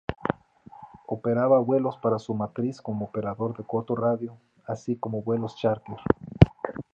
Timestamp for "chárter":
5.57-5.99